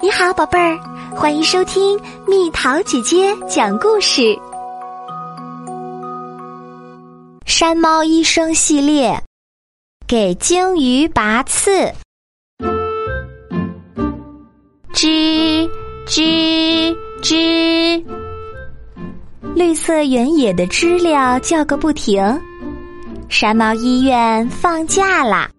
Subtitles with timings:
[0.00, 0.78] 你好，宝贝儿，
[1.12, 4.22] 欢迎收听蜜桃姐姐讲故事
[7.44, 9.10] 《山猫医生系列》，
[10.06, 11.92] 给鲸鱼拔刺。
[14.92, 15.68] 吱
[16.06, 18.04] 吱吱，
[19.56, 22.22] 绿色原野的知了叫个不停。
[23.28, 25.50] 山猫医院放假啦！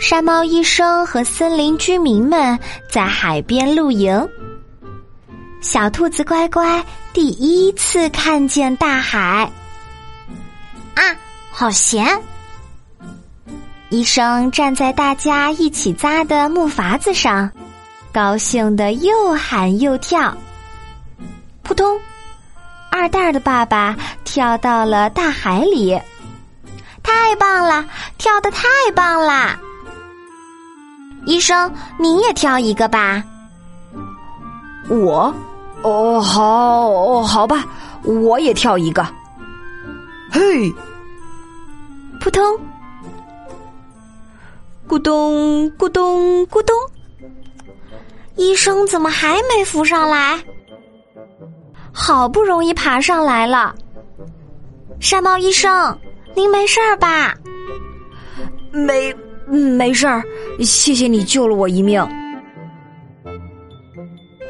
[0.00, 2.58] 山猫医生和森林居民们
[2.90, 4.28] 在海边露营。
[5.60, 9.52] 小兔子乖乖第一次看见大海，
[10.94, 11.02] 啊，
[11.50, 12.18] 好咸！
[13.90, 17.50] 医生站在大家一起扎的木筏子上，
[18.10, 20.34] 高兴的又喊又跳。
[21.62, 22.00] 扑通，
[22.90, 26.00] 二蛋的爸爸跳到了大海里，
[27.02, 27.84] 太棒了，
[28.16, 29.60] 跳的太棒啦！
[31.30, 33.22] 医生，你也挑一个吧。
[34.88, 35.32] 我，
[35.82, 37.64] 哦，好，哦，好吧，
[38.02, 39.06] 我也挑一个。
[40.32, 40.68] 嘿，
[42.20, 42.58] 扑通，
[44.88, 46.74] 咕咚，咕咚，咕咚。
[48.34, 50.42] 医生怎么还没浮上来？
[51.92, 53.72] 好不容易爬上来了。
[54.98, 55.96] 山猫医生，
[56.34, 57.36] 您没事儿吧？
[58.72, 59.14] 没。
[59.52, 60.22] 嗯，没事儿，
[60.60, 62.06] 谢谢你救了我一命。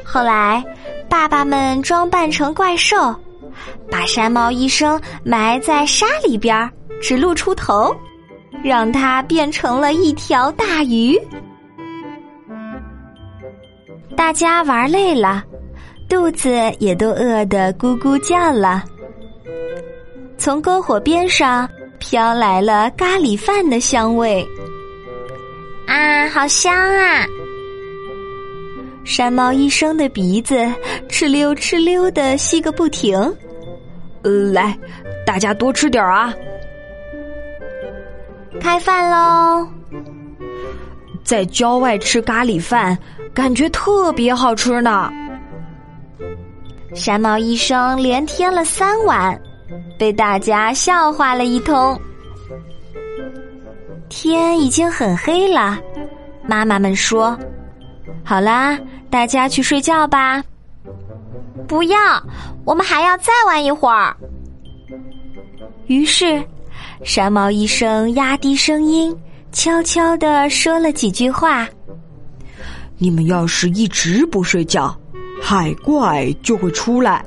[0.03, 0.63] 后来，
[1.09, 3.15] 爸爸们装扮成怪兽，
[3.89, 6.69] 把山猫医生埋在沙里边，
[7.01, 7.95] 只露出头，
[8.63, 11.19] 让它变成了一条大鱼。
[14.15, 15.43] 大家玩累了，
[16.07, 16.49] 肚子
[16.79, 18.83] 也都饿得咕咕叫了。
[20.37, 21.67] 从篝火边上
[21.99, 24.45] 飘来了咖喱饭的香味。
[25.91, 27.27] 啊，好香啊！
[29.03, 30.55] 山猫医生的鼻子
[31.09, 33.19] 哧溜哧溜的吸个不停。
[34.53, 34.73] 来，
[35.25, 36.33] 大家多吃点啊！
[38.61, 39.67] 开饭喽！
[41.25, 42.97] 在郊外吃咖喱饭，
[43.33, 45.11] 感觉特别好吃呢。
[46.95, 49.37] 山猫医生连添了三碗，
[49.99, 51.99] 被大家笑话了一通。
[54.09, 55.79] 天已经很黑了，
[56.51, 57.39] 妈妈们说
[58.25, 58.77] ：“好啦，
[59.09, 60.43] 大家去睡觉吧。”
[61.65, 61.97] 不要，
[62.65, 64.13] 我们还要再玩一会儿。
[65.87, 66.43] 于是，
[67.05, 69.17] 山猫医生压低声音，
[69.53, 71.65] 悄悄的说了几句话
[72.99, 74.93] ：“你们要是一直不睡觉，
[75.41, 77.23] 海怪就会出来。”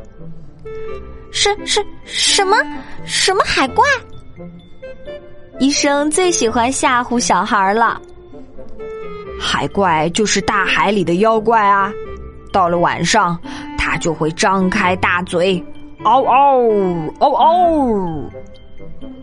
[1.32, 2.58] 是是，什么
[3.06, 3.82] 什么海怪？
[5.58, 7.98] 医生最喜欢吓唬小孩了。
[9.44, 11.92] 海怪就是大海里的妖怪啊！
[12.50, 13.38] 到了晚上，
[13.76, 15.62] 它就会张开大嘴，
[16.02, 16.58] 嗷嗷
[17.18, 18.30] 嗷嗷！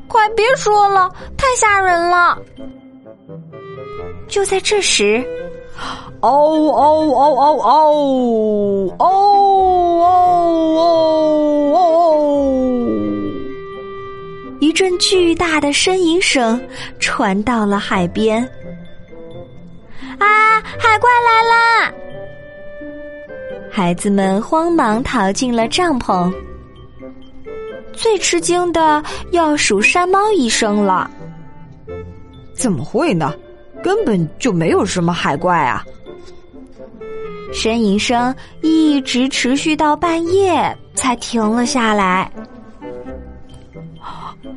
[0.08, 2.38] 快别说了，太吓人了！
[4.28, 5.26] 就在这时，
[6.20, 7.88] 嗷嗷嗷嗷嗷
[9.00, 10.06] 嗷嗷
[10.78, 10.84] 嗷
[11.74, 11.82] 嗷！
[14.60, 16.62] 一阵巨大的呻吟声
[17.00, 18.48] 传到了海边。
[20.24, 20.62] 啊！
[20.80, 21.94] 海怪来啦！
[23.72, 26.34] 孩子们慌忙逃进了帐篷。
[27.94, 31.10] 最吃惊的要数山猫医生了。
[32.54, 33.34] 怎么会呢？
[33.84, 35.84] 根本就没有什么海怪啊！
[37.52, 42.32] 呻吟声一直持续到半夜才停了下来。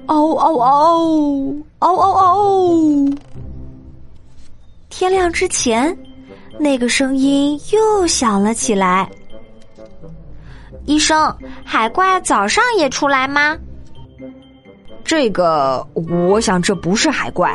[0.07, 3.15] 嗷嗷嗷嗷嗷嗷！
[4.97, 5.99] 天亮之前，
[6.57, 9.11] 那个声音又响了起来。
[10.85, 13.59] 医生，海怪早上也出来吗？
[15.03, 15.85] 这个，
[16.31, 17.53] 我想这不是海怪。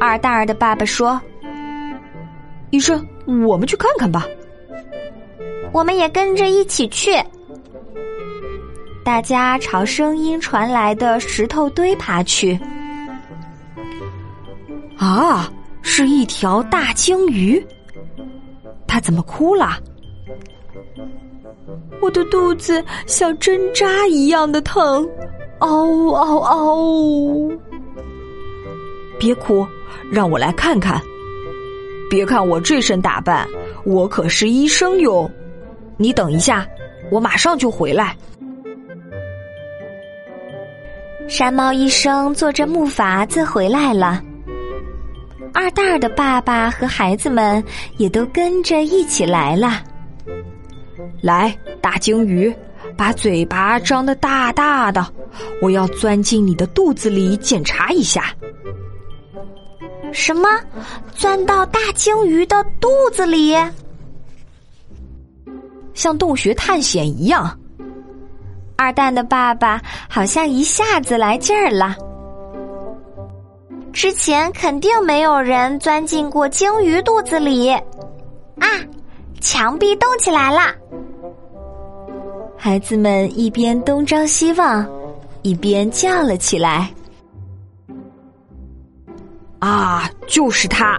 [0.00, 1.20] 二蛋儿的爸爸说
[2.70, 3.04] ：“医生，
[3.48, 4.24] 我们去看看吧。”
[5.74, 7.20] 我们也跟着一起去。
[9.04, 12.56] 大家朝声音传来的石头堆爬去。
[14.96, 15.52] 啊，
[15.92, 17.60] 是一条大鲸鱼。
[18.86, 19.76] 它怎么哭了？
[22.00, 25.04] 我的肚子像针扎一样的疼，
[25.58, 25.68] 嗷
[26.12, 27.58] 嗷嗷！
[29.18, 29.66] 别哭，
[30.12, 31.02] 让我来看看。
[32.08, 33.44] 别看我这身打扮，
[33.84, 35.28] 我可是医生哟。
[35.96, 36.64] 你等一下，
[37.10, 38.16] 我马上就回来。
[41.26, 44.22] 山猫医生坐着木筏子回来了。
[45.52, 47.62] 二蛋儿的爸爸和孩子们
[47.96, 49.82] 也都跟着一起来了。
[51.20, 52.52] 来，大鲸鱼，
[52.96, 55.06] 把嘴巴张得大大的，
[55.60, 58.34] 我要钻进你的肚子里检查一下。
[60.12, 60.48] 什么？
[61.14, 63.54] 钻到大鲸鱼的肚子里？
[65.94, 67.58] 像洞穴探险一样。
[68.76, 71.94] 二蛋的爸爸好像一下子来劲儿了。
[73.92, 77.70] 之前肯定没有人钻进过鲸鱼肚子里。
[77.70, 78.66] 啊，
[79.40, 80.74] 墙壁动起来了！
[82.56, 84.86] 孩子们一边东张西望，
[85.42, 86.90] 一边叫了起来。
[89.58, 90.98] 啊，就是它，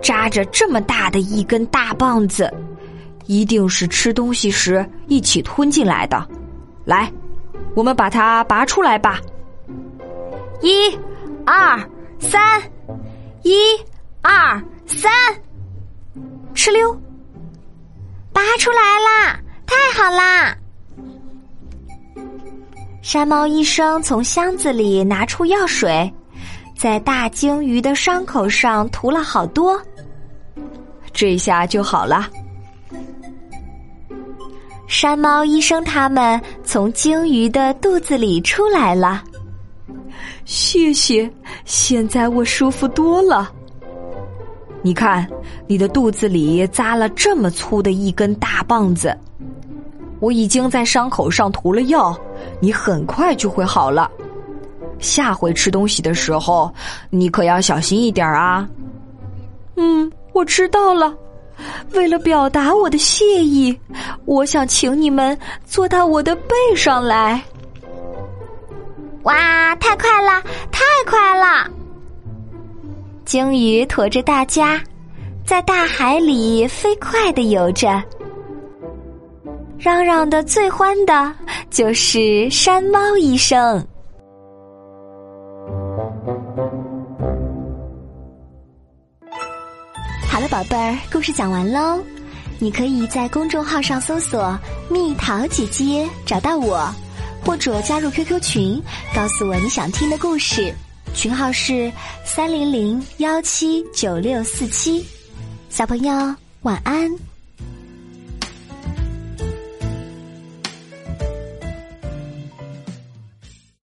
[0.00, 2.52] 扎着这么大的一根大棒子，
[3.26, 6.26] 一定是吃东西时一起吞进来的。
[6.84, 7.12] 来，
[7.74, 9.20] 我们把它拔出来吧。
[10.60, 10.90] 一、
[11.44, 11.78] 二、
[12.18, 12.60] 三，
[13.42, 13.54] 一、
[14.22, 15.10] 二、三，
[16.54, 16.92] 哧溜，
[18.32, 19.40] 拔出来啦！
[19.66, 20.56] 太好啦！
[23.02, 26.12] 山猫医生从箱子里拿出药水。
[26.76, 29.80] 在大鲸鱼的伤口上涂了好多，
[31.12, 32.28] 这下就好了。
[34.86, 39.24] 山猫医生他们从鲸鱼的肚子里出来了，
[40.48, 41.30] 谢谢，
[41.66, 43.52] 现在我舒服多了。
[44.80, 45.28] 你看，
[45.66, 49.14] 你的肚子里扎了这么粗的一根大棒子，
[50.20, 52.18] 我已经在伤口上涂了药，
[52.60, 54.10] 你很快就会好了。
[54.98, 56.72] 下回吃东西的时候，
[57.10, 58.66] 你可要小心一点啊！
[59.76, 61.14] 嗯，我知道了。
[61.92, 63.78] 为了表达我的谢意，
[64.24, 67.42] 我想请你们坐到我的背上来。
[69.28, 70.42] 哇，太快了，
[70.72, 71.70] 太快了！
[73.26, 74.80] 鲸鱼驮着大家，
[75.44, 78.02] 在大海里飞快的游着，
[79.78, 81.30] 嚷嚷的最欢的
[81.68, 83.86] 就是山猫医生。
[90.26, 92.00] 好了，宝贝儿，故事讲完喽。
[92.58, 94.58] 你可以在公众号上搜索
[94.88, 96.90] “蜜桃姐姐”找到我，
[97.44, 98.82] 或者加入 QQ 群，
[99.14, 100.74] 告诉我你想听的故事。
[101.14, 101.90] 群号是
[102.24, 105.04] 三零零幺七九六四七。
[105.70, 106.12] 小朋友，
[106.62, 107.27] 晚安。